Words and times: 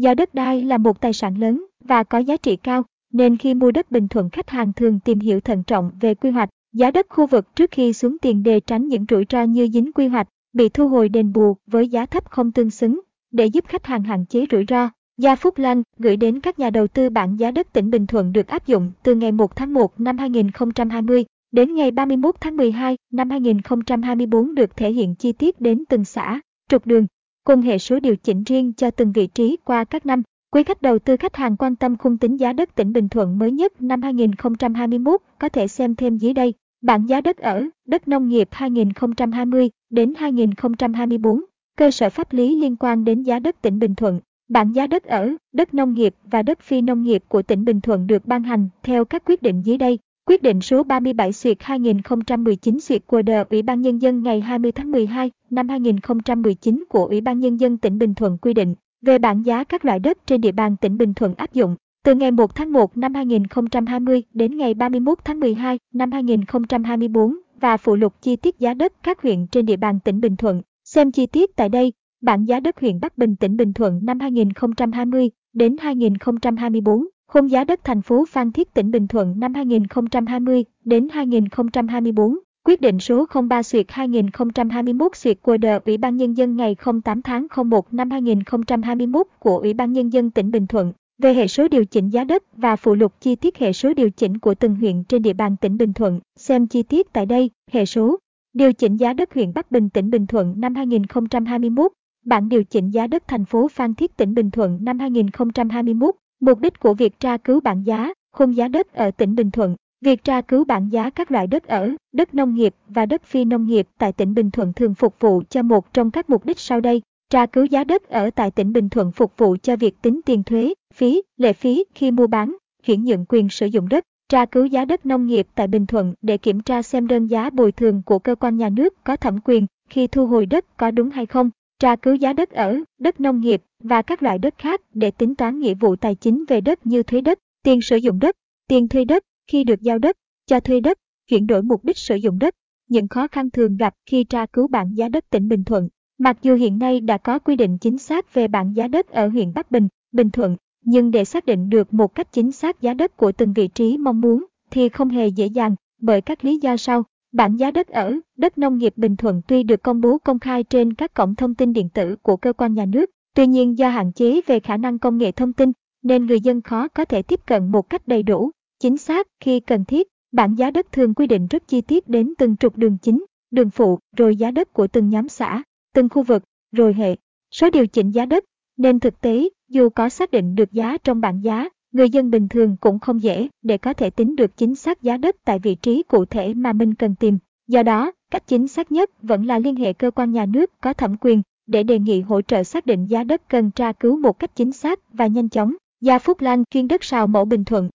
Do 0.00 0.14
đất 0.14 0.34
đai 0.34 0.62
là 0.62 0.78
một 0.78 1.00
tài 1.00 1.12
sản 1.12 1.38
lớn 1.38 1.64
và 1.84 2.02
có 2.02 2.18
giá 2.18 2.36
trị 2.36 2.56
cao, 2.56 2.84
nên 3.12 3.36
khi 3.36 3.54
mua 3.54 3.70
đất 3.70 3.90
Bình 3.90 4.08
Thuận 4.08 4.30
khách 4.30 4.50
hàng 4.50 4.72
thường 4.72 5.00
tìm 5.00 5.18
hiểu 5.20 5.40
thận 5.40 5.62
trọng 5.62 5.90
về 6.00 6.14
quy 6.14 6.30
hoạch, 6.30 6.48
giá 6.72 6.90
đất 6.90 7.06
khu 7.08 7.26
vực 7.26 7.56
trước 7.56 7.70
khi 7.70 7.92
xuống 7.92 8.16
tiền 8.22 8.42
để 8.42 8.60
tránh 8.60 8.88
những 8.88 9.04
rủi 9.10 9.24
ro 9.30 9.42
như 9.42 9.68
dính 9.72 9.92
quy 9.92 10.06
hoạch, 10.06 10.28
bị 10.52 10.68
thu 10.68 10.88
hồi 10.88 11.08
đền 11.08 11.32
bù 11.32 11.56
với 11.66 11.88
giá 11.88 12.06
thấp 12.06 12.30
không 12.30 12.52
tương 12.52 12.70
xứng, 12.70 13.00
để 13.30 13.46
giúp 13.46 13.64
khách 13.68 13.86
hàng 13.86 14.02
hạn 14.02 14.26
chế 14.26 14.46
rủi 14.50 14.64
ro. 14.68 14.90
Gia 15.18 15.36
Phúc 15.36 15.58
Lanh 15.58 15.82
gửi 15.98 16.16
đến 16.16 16.40
các 16.40 16.58
nhà 16.58 16.70
đầu 16.70 16.86
tư 16.86 17.10
bảng 17.10 17.38
giá 17.38 17.50
đất 17.50 17.72
tỉnh 17.72 17.90
Bình 17.90 18.06
Thuận 18.06 18.32
được 18.32 18.46
áp 18.46 18.66
dụng 18.66 18.92
từ 19.02 19.14
ngày 19.14 19.32
1 19.32 19.56
tháng 19.56 19.72
1 19.72 20.00
năm 20.00 20.18
2020 20.18 21.24
đến 21.52 21.74
ngày 21.74 21.90
31 21.90 22.34
tháng 22.40 22.56
12 22.56 22.96
năm 23.12 23.30
2024 23.30 24.54
được 24.54 24.76
thể 24.76 24.92
hiện 24.92 25.14
chi 25.14 25.32
tiết 25.32 25.60
đến 25.60 25.84
từng 25.88 26.04
xã, 26.04 26.40
trục 26.68 26.86
đường, 26.86 27.06
cùng 27.44 27.60
hệ 27.60 27.78
số 27.78 28.00
điều 28.00 28.16
chỉnh 28.16 28.42
riêng 28.42 28.72
cho 28.72 28.90
từng 28.90 29.12
vị 29.12 29.26
trí 29.26 29.56
qua 29.64 29.84
các 29.84 30.06
năm. 30.06 30.22
Quý 30.52 30.62
khách 30.62 30.82
đầu 30.82 30.98
tư 30.98 31.16
khách 31.16 31.36
hàng 31.36 31.56
quan 31.56 31.76
tâm 31.76 31.96
khung 31.96 32.18
tính 32.18 32.36
giá 32.36 32.52
đất 32.52 32.74
tỉnh 32.74 32.92
Bình 32.92 33.08
Thuận 33.08 33.38
mới 33.38 33.50
nhất 33.52 33.82
năm 33.82 34.02
2021 34.02 35.20
có 35.38 35.48
thể 35.48 35.68
xem 35.68 35.94
thêm 35.94 36.16
dưới 36.16 36.32
đây. 36.32 36.54
Bảng 36.82 37.08
giá 37.08 37.20
đất 37.20 37.38
ở, 37.38 37.64
đất 37.86 38.08
nông 38.08 38.28
nghiệp 38.28 38.48
2020 38.50 39.70
đến 39.90 40.14
2024, 40.16 41.40
cơ 41.76 41.90
sở 41.90 42.10
pháp 42.10 42.32
lý 42.32 42.60
liên 42.60 42.76
quan 42.76 43.04
đến 43.04 43.22
giá 43.22 43.38
đất 43.38 43.62
tỉnh 43.62 43.78
Bình 43.78 43.94
Thuận. 43.94 44.20
Bảng 44.48 44.74
giá 44.74 44.86
đất 44.86 45.04
ở, 45.04 45.34
đất 45.52 45.74
nông 45.74 45.94
nghiệp 45.94 46.14
và 46.24 46.42
đất 46.42 46.60
phi 46.60 46.80
nông 46.80 47.02
nghiệp 47.02 47.22
của 47.28 47.42
tỉnh 47.42 47.64
Bình 47.64 47.80
Thuận 47.80 48.06
được 48.06 48.26
ban 48.26 48.42
hành 48.42 48.68
theo 48.82 49.04
các 49.04 49.22
quyết 49.26 49.42
định 49.42 49.62
dưới 49.62 49.76
đây. 49.76 49.98
Quyết 50.30 50.42
định 50.42 50.60
số 50.60 50.82
37 50.82 51.32
xuyệt 51.32 51.56
2019 51.60 52.80
xuyệt 52.80 53.06
của 53.06 53.22
đờ 53.22 53.44
Ủy 53.50 53.62
ban 53.62 53.80
Nhân 53.80 53.98
dân 53.98 54.22
ngày 54.22 54.40
20 54.40 54.72
tháng 54.72 54.90
12 54.90 55.30
năm 55.50 55.68
2019 55.68 56.84
của 56.88 57.04
Ủy 57.04 57.20
ban 57.20 57.40
Nhân 57.40 57.56
dân 57.56 57.78
tỉnh 57.78 57.98
Bình 57.98 58.14
Thuận 58.14 58.38
quy 58.38 58.54
định 58.54 58.74
về 59.02 59.18
bảng 59.18 59.46
giá 59.46 59.64
các 59.64 59.84
loại 59.84 59.98
đất 59.98 60.18
trên 60.26 60.40
địa 60.40 60.52
bàn 60.52 60.76
tỉnh 60.76 60.98
Bình 60.98 61.14
Thuận 61.14 61.34
áp 61.34 61.54
dụng 61.54 61.76
từ 62.04 62.14
ngày 62.14 62.30
1 62.30 62.54
tháng 62.54 62.72
1 62.72 62.96
năm 62.96 63.14
2020 63.14 64.22
đến 64.34 64.56
ngày 64.56 64.74
31 64.74 65.18
tháng 65.24 65.40
12 65.40 65.78
năm 65.94 66.12
2024 66.12 67.36
và 67.60 67.76
phụ 67.76 67.96
lục 67.96 68.14
chi 68.22 68.36
tiết 68.36 68.58
giá 68.58 68.74
đất 68.74 68.92
các 69.02 69.22
huyện 69.22 69.46
trên 69.46 69.66
địa 69.66 69.76
bàn 69.76 69.98
tỉnh 70.04 70.20
Bình 70.20 70.36
Thuận. 70.36 70.62
Xem 70.84 71.12
chi 71.12 71.26
tiết 71.26 71.56
tại 71.56 71.68
đây, 71.68 71.92
bảng 72.22 72.48
giá 72.48 72.60
đất 72.60 72.80
huyện 72.80 73.00
Bắc 73.00 73.18
Bình 73.18 73.36
tỉnh 73.36 73.56
Bình 73.56 73.72
Thuận 73.72 74.00
năm 74.02 74.20
2020 74.20 75.30
đến 75.52 75.76
2024. 75.80 77.06
Khung 77.32 77.50
giá 77.50 77.64
đất 77.64 77.80
thành 77.84 78.02
phố 78.02 78.24
Phan 78.28 78.52
Thiết 78.52 78.74
tỉnh 78.74 78.90
Bình 78.90 79.08
Thuận 79.08 79.40
năm 79.40 79.54
2020 79.54 80.64
đến 80.84 81.08
2024, 81.08 82.38
quyết 82.64 82.80
định 82.80 82.98
số 83.00 83.26
03 83.48 83.62
xuyệt 83.62 83.86
2021 83.88 85.16
xuyệt 85.16 85.42
của 85.42 85.56
đờ 85.56 85.80
Ủy 85.84 85.96
ban 85.96 86.16
Nhân 86.16 86.36
dân 86.36 86.56
ngày 86.56 86.76
08 87.04 87.22
tháng 87.22 87.46
01 87.66 87.94
năm 87.94 88.10
2021 88.10 89.26
của 89.38 89.58
Ủy 89.58 89.74
ban 89.74 89.92
Nhân 89.92 90.08
dân 90.08 90.30
tỉnh 90.30 90.50
Bình 90.50 90.66
Thuận 90.66 90.92
về 91.22 91.34
hệ 91.34 91.46
số 91.46 91.68
điều 91.68 91.84
chỉnh 91.84 92.08
giá 92.08 92.24
đất 92.24 92.42
và 92.56 92.76
phụ 92.76 92.94
lục 92.94 93.12
chi 93.20 93.36
tiết 93.36 93.58
hệ 93.58 93.72
số 93.72 93.94
điều 93.94 94.10
chỉnh 94.10 94.38
của 94.38 94.54
từng 94.54 94.74
huyện 94.74 95.04
trên 95.04 95.22
địa 95.22 95.32
bàn 95.32 95.56
tỉnh 95.60 95.76
Bình 95.76 95.92
Thuận. 95.92 96.20
Xem 96.36 96.66
chi 96.66 96.82
tiết 96.82 97.12
tại 97.12 97.26
đây, 97.26 97.50
hệ 97.70 97.86
số 97.86 98.18
điều 98.52 98.72
chỉnh 98.72 98.96
giá 98.96 99.12
đất 99.12 99.34
huyện 99.34 99.52
Bắc 99.54 99.70
Bình 99.70 99.88
tỉnh 99.88 100.10
Bình 100.10 100.26
Thuận 100.26 100.60
năm 100.60 100.74
2021, 100.74 101.92
bản 102.24 102.48
điều 102.48 102.64
chỉnh 102.64 102.90
giá 102.90 103.06
đất 103.06 103.22
thành 103.28 103.44
phố 103.44 103.68
Phan 103.68 103.94
Thiết 103.94 104.16
tỉnh 104.16 104.34
Bình 104.34 104.50
Thuận 104.50 104.78
năm 104.80 104.98
2021, 104.98 106.14
Mục 106.40 106.60
đích 106.60 106.80
của 106.80 106.94
việc 106.94 107.20
tra 107.20 107.36
cứu 107.36 107.60
bảng 107.60 107.86
giá, 107.86 108.12
khung 108.32 108.56
giá 108.56 108.68
đất 108.68 108.94
ở 108.94 109.10
tỉnh 109.10 109.34
Bình 109.34 109.50
Thuận, 109.50 109.76
việc 110.00 110.24
tra 110.24 110.40
cứu 110.40 110.64
bảng 110.64 110.92
giá 110.92 111.10
các 111.10 111.30
loại 111.30 111.46
đất 111.46 111.66
ở, 111.66 111.90
đất 112.12 112.34
nông 112.34 112.54
nghiệp 112.54 112.74
và 112.88 113.06
đất 113.06 113.24
phi 113.24 113.44
nông 113.44 113.66
nghiệp 113.66 113.88
tại 113.98 114.12
tỉnh 114.12 114.34
Bình 114.34 114.50
Thuận 114.50 114.72
thường 114.72 114.94
phục 114.94 115.14
vụ 115.20 115.42
cho 115.50 115.62
một 115.62 115.92
trong 115.92 116.10
các 116.10 116.30
mục 116.30 116.44
đích 116.44 116.58
sau 116.58 116.80
đây. 116.80 117.02
Tra 117.30 117.46
cứu 117.46 117.64
giá 117.64 117.84
đất 117.84 118.08
ở 118.08 118.30
tại 118.30 118.50
tỉnh 118.50 118.72
Bình 118.72 118.88
Thuận 118.88 119.12
phục 119.12 119.32
vụ 119.36 119.56
cho 119.62 119.76
việc 119.76 120.02
tính 120.02 120.20
tiền 120.26 120.42
thuế, 120.42 120.74
phí, 120.94 121.22
lệ 121.36 121.52
phí 121.52 121.84
khi 121.94 122.10
mua 122.10 122.26
bán, 122.26 122.56
chuyển 122.84 123.04
nhượng 123.04 123.24
quyền 123.28 123.48
sử 123.48 123.66
dụng 123.66 123.88
đất. 123.88 124.04
Tra 124.28 124.46
cứu 124.46 124.64
giá 124.64 124.84
đất 124.84 125.06
nông 125.06 125.26
nghiệp 125.26 125.46
tại 125.54 125.66
Bình 125.66 125.86
Thuận 125.86 126.14
để 126.22 126.38
kiểm 126.38 126.60
tra 126.60 126.82
xem 126.82 127.06
đơn 127.06 127.26
giá 127.26 127.50
bồi 127.50 127.72
thường 127.72 128.02
của 128.06 128.18
cơ 128.18 128.34
quan 128.34 128.56
nhà 128.56 128.68
nước 128.68 129.04
có 129.04 129.16
thẩm 129.16 129.38
quyền 129.44 129.66
khi 129.88 130.06
thu 130.06 130.26
hồi 130.26 130.46
đất 130.46 130.64
có 130.76 130.90
đúng 130.90 131.10
hay 131.10 131.26
không 131.26 131.50
tra 131.80 131.96
cứu 131.96 132.14
giá 132.14 132.32
đất 132.32 132.50
ở, 132.50 132.78
đất 132.98 133.20
nông 133.20 133.40
nghiệp 133.40 133.62
và 133.82 134.02
các 134.02 134.22
loại 134.22 134.38
đất 134.38 134.54
khác 134.58 134.80
để 134.94 135.10
tính 135.10 135.34
toán 135.34 135.58
nghĩa 135.58 135.74
vụ 135.74 135.96
tài 135.96 136.14
chính 136.14 136.44
về 136.48 136.60
đất 136.60 136.86
như 136.86 137.02
thuế 137.02 137.20
đất, 137.20 137.38
tiền 137.62 137.80
sử 137.80 137.96
dụng 137.96 138.18
đất, 138.18 138.36
tiền 138.68 138.88
thuê 138.88 139.04
đất 139.04 139.24
khi 139.46 139.64
được 139.64 139.82
giao 139.82 139.98
đất, 139.98 140.16
cho 140.46 140.60
thuê 140.60 140.80
đất, 140.80 140.98
chuyển 141.28 141.46
đổi 141.46 141.62
mục 141.62 141.84
đích 141.84 141.98
sử 141.98 142.16
dụng 142.16 142.38
đất. 142.38 142.54
Những 142.88 143.08
khó 143.08 143.28
khăn 143.28 143.50
thường 143.50 143.76
gặp 143.76 143.94
khi 144.06 144.24
tra 144.24 144.46
cứu 144.46 144.68
bảng 144.68 144.96
giá 144.96 145.08
đất 145.08 145.30
tỉnh 145.30 145.48
Bình 145.48 145.64
Thuận. 145.64 145.88
Mặc 146.18 146.38
dù 146.42 146.54
hiện 146.54 146.78
nay 146.78 147.00
đã 147.00 147.18
có 147.18 147.38
quy 147.38 147.56
định 147.56 147.78
chính 147.78 147.98
xác 147.98 148.34
về 148.34 148.48
bảng 148.48 148.76
giá 148.76 148.88
đất 148.88 149.08
ở 149.08 149.28
huyện 149.28 149.52
Bắc 149.54 149.70
Bình, 149.70 149.88
Bình 150.12 150.30
Thuận, 150.30 150.56
nhưng 150.84 151.10
để 151.10 151.24
xác 151.24 151.46
định 151.46 151.70
được 151.70 151.94
một 151.94 152.14
cách 152.14 152.32
chính 152.32 152.52
xác 152.52 152.80
giá 152.80 152.94
đất 152.94 153.16
của 153.16 153.32
từng 153.32 153.52
vị 153.52 153.68
trí 153.68 153.98
mong 153.98 154.20
muốn 154.20 154.44
thì 154.70 154.88
không 154.88 155.08
hề 155.08 155.28
dễ 155.28 155.46
dàng 155.46 155.74
bởi 155.98 156.20
các 156.20 156.44
lý 156.44 156.58
do 156.58 156.76
sau. 156.76 157.04
Bảng 157.32 157.58
giá 157.58 157.70
đất 157.70 157.88
ở, 157.88 158.14
đất 158.36 158.58
nông 158.58 158.78
nghiệp 158.78 158.92
Bình 158.96 159.16
Thuận 159.16 159.42
tuy 159.48 159.62
được 159.62 159.82
công 159.82 160.00
bố 160.00 160.18
công 160.18 160.38
khai 160.38 160.64
trên 160.64 160.94
các 160.94 161.14
cổng 161.14 161.34
thông 161.34 161.54
tin 161.54 161.72
điện 161.72 161.88
tử 161.88 162.16
của 162.22 162.36
cơ 162.36 162.52
quan 162.52 162.74
nhà 162.74 162.86
nước, 162.86 163.10
tuy 163.34 163.46
nhiên 163.46 163.78
do 163.78 163.88
hạn 163.88 164.12
chế 164.12 164.40
về 164.46 164.60
khả 164.60 164.76
năng 164.76 164.98
công 164.98 165.18
nghệ 165.18 165.32
thông 165.32 165.52
tin, 165.52 165.72
nên 166.02 166.26
người 166.26 166.40
dân 166.40 166.62
khó 166.62 166.88
có 166.88 167.04
thể 167.04 167.22
tiếp 167.22 167.40
cận 167.46 167.70
một 167.70 167.90
cách 167.90 168.08
đầy 168.08 168.22
đủ, 168.22 168.50
chính 168.80 168.96
xác 168.96 169.26
khi 169.40 169.60
cần 169.60 169.84
thiết. 169.84 170.08
Bảng 170.32 170.58
giá 170.58 170.70
đất 170.70 170.92
thường 170.92 171.14
quy 171.14 171.26
định 171.26 171.46
rất 171.46 171.68
chi 171.68 171.80
tiết 171.80 172.08
đến 172.08 172.34
từng 172.38 172.56
trục 172.56 172.76
đường 172.76 172.98
chính, 172.98 173.24
đường 173.50 173.70
phụ, 173.70 173.98
rồi 174.16 174.36
giá 174.36 174.50
đất 174.50 174.72
của 174.72 174.86
từng 174.86 175.08
nhóm 175.08 175.28
xã, 175.28 175.62
từng 175.94 176.08
khu 176.08 176.22
vực, 176.22 176.42
rồi 176.72 176.94
hệ 176.94 177.16
số 177.50 177.70
điều 177.70 177.86
chỉnh 177.86 178.10
giá 178.10 178.26
đất. 178.26 178.44
Nên 178.76 179.00
thực 179.00 179.20
tế, 179.20 179.48
dù 179.68 179.88
có 179.88 180.08
xác 180.08 180.30
định 180.30 180.54
được 180.54 180.72
giá 180.72 180.96
trong 181.04 181.20
bảng 181.20 181.44
giá, 181.44 181.68
người 181.92 182.10
dân 182.10 182.30
bình 182.30 182.48
thường 182.48 182.76
cũng 182.80 182.98
không 182.98 183.22
dễ 183.22 183.48
để 183.62 183.78
có 183.78 183.92
thể 183.92 184.10
tính 184.10 184.36
được 184.36 184.56
chính 184.56 184.74
xác 184.74 185.02
giá 185.02 185.16
đất 185.16 185.36
tại 185.44 185.58
vị 185.58 185.74
trí 185.74 186.02
cụ 186.02 186.24
thể 186.24 186.54
mà 186.54 186.72
mình 186.72 186.94
cần 186.94 187.14
tìm. 187.14 187.38
Do 187.68 187.82
đó, 187.82 188.12
cách 188.30 188.46
chính 188.46 188.68
xác 188.68 188.92
nhất 188.92 189.10
vẫn 189.22 189.46
là 189.46 189.58
liên 189.58 189.76
hệ 189.76 189.92
cơ 189.92 190.10
quan 190.10 190.32
nhà 190.32 190.46
nước 190.46 190.70
có 190.80 190.92
thẩm 190.92 191.16
quyền 191.20 191.42
để 191.66 191.82
đề 191.82 191.98
nghị 191.98 192.20
hỗ 192.20 192.42
trợ 192.42 192.62
xác 192.62 192.86
định 192.86 193.06
giá 193.06 193.24
đất 193.24 193.48
cần 193.48 193.70
tra 193.70 193.92
cứu 193.92 194.16
một 194.16 194.38
cách 194.38 194.50
chính 194.56 194.72
xác 194.72 195.00
và 195.12 195.26
nhanh 195.26 195.48
chóng. 195.48 195.74
Gia 196.00 196.18
Phúc 196.18 196.40
Lan 196.40 196.64
chuyên 196.70 196.88
đất 196.88 197.04
sào 197.04 197.26
mẫu 197.26 197.44
Bình 197.44 197.64
Thuận 197.64 197.88